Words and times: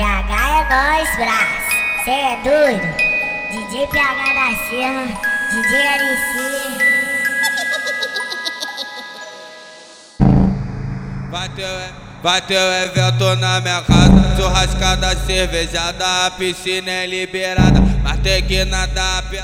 PH 0.00 0.32
é 0.32 0.64
nós, 0.70 1.14
braço. 1.16 1.76
Cê 2.04 2.10
é 2.10 2.40
doido? 2.42 2.88
DJ 3.50 3.86
PH 3.88 4.32
da 4.32 4.48
Silva, 4.66 5.04
DJ 5.50 5.72
LC. 5.98 6.32
Bateu, 11.30 11.68
bateu 12.22 12.72
evento 12.82 13.36
na 13.36 13.60
minha 13.60 13.82
casa, 13.82 14.36
churrascada, 14.36 15.14
cervejada, 15.26 16.30
piscina 16.38 16.90
é 16.90 17.06
liberada, 17.06 17.82
mas 18.02 18.20
tem 18.20 18.42
que 18.42 18.64
nadar, 18.64 19.22
tem 19.28 19.38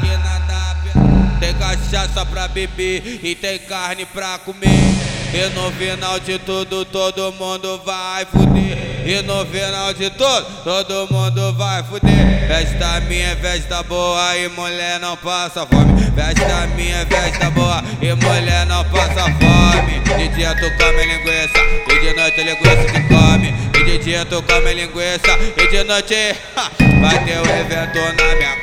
que 0.00 0.16
nadar. 0.16 1.38
Tem 1.38 1.52
cachaça 1.52 2.24
pra 2.24 2.48
beber 2.48 3.20
e 3.22 3.34
tem 3.34 3.58
carne 3.58 4.06
pra 4.06 4.38
comer. 4.38 5.17
E 5.32 5.48
no 5.50 5.70
final 5.72 6.18
de 6.20 6.38
tudo, 6.38 6.84
todo 6.86 7.32
mundo 7.32 7.80
vai 7.84 8.24
fuder. 8.24 9.06
E 9.06 9.22
no 9.22 9.44
final 9.46 9.92
de 9.92 10.08
tudo, 10.10 10.46
todo 10.64 11.06
mundo 11.12 11.52
vai 11.54 11.82
fuder. 11.82 12.48
Festa 12.48 13.00
minha, 13.02 13.36
festa 13.36 13.82
boa 13.82 14.36
e 14.38 14.48
mulher 14.48 14.98
não 15.00 15.16
passa 15.18 15.66
fome. 15.66 16.00
Festa 16.14 16.66
minha, 16.74 17.04
festa 17.06 17.50
boa 17.50 17.84
e 18.00 18.14
mulher 18.14 18.66
não 18.66 18.82
passa 18.86 19.24
fome. 19.24 20.00
De 20.16 20.28
dia 20.28 20.54
tu 20.54 20.70
come 20.82 21.04
linguiça 21.04 21.58
e 21.88 22.00
de 22.00 22.14
noite 22.14 22.42
linguiça 22.42 22.84
que 22.86 23.00
come. 23.02 23.54
E 23.78 23.84
de 23.84 23.98
dia 23.98 24.24
tu 24.24 24.42
come 24.42 24.74
linguiça 24.74 25.38
e 25.56 25.68
de 25.68 25.84
noite 25.84 26.34
ha, 26.56 26.70
vai 27.00 27.24
ter 27.24 27.38
um 27.38 27.60
evento 27.60 27.98
na 27.98 28.34
minha, 28.34 28.56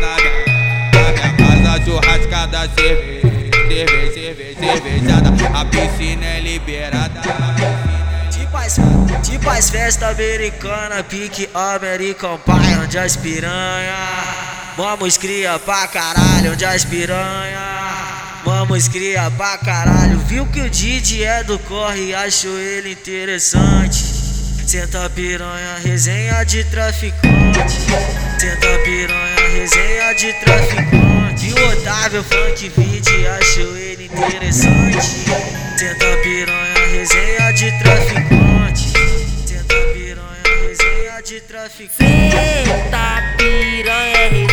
na 0.00 0.16
minha, 0.16 0.44
na 0.92 1.12
minha 1.12 1.32
casa 1.36 1.84
churrascada 1.84 2.68
cerveja 2.76 3.27
cerveja, 4.28 4.60
cerveja, 4.60 4.80
cervejada. 4.82 5.58
A 5.58 5.64
piscina 5.64 6.26
é 6.26 6.40
liberada. 6.40 7.22
Tipo 8.30 8.58
tipo 9.22 9.50
as 9.50 9.70
festas 9.70 10.10
americanas, 10.10 11.02
pique 11.08 11.48
American 11.54 12.38
Pie, 12.38 12.78
onde 12.82 12.98
as 12.98 13.16
piranha. 13.16 13.96
Vamos 14.76 15.16
cria 15.16 15.58
pra 15.58 15.86
caralho, 15.88 16.52
onde 16.52 16.64
as 16.64 16.84
piranha. 16.84 17.58
Vamos 18.44 18.88
cria 18.88 19.30
pra 19.30 19.58
caralho. 19.58 20.18
Viu 20.18 20.46
que 20.46 20.60
o 20.60 20.70
Didi 20.70 21.24
é 21.24 21.42
do 21.42 21.58
corre 21.60 22.14
achou 22.14 22.58
ele 22.58 22.92
interessante. 22.92 24.04
Senta 24.66 25.08
piranha, 25.10 25.78
resenha 25.82 26.44
de 26.44 26.62
traficante. 26.64 27.70
Senta 28.38 28.78
piranha, 28.84 29.48
resenha 29.52 30.14
de 30.14 30.32
traficante. 30.44 31.07
E 32.10 32.16
o 32.16 32.22
Funk 32.22 32.70
Video 32.70 33.32
achou 33.32 33.76
ele 33.76 34.06
interessante. 34.06 35.02
Senta 35.76 36.06
piranha, 36.22 36.86
resenha 36.90 37.52
de 37.52 37.70
traficante. 37.80 38.92
Senta 39.46 39.74
piranha, 39.92 40.42
resenha 40.66 41.22
de 41.22 41.40
traficante. 41.42 41.96
Senta 41.98 43.36
piranha 43.36 44.47